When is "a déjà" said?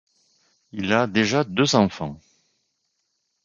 0.93-1.43